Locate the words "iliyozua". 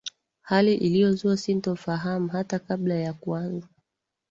0.75-1.37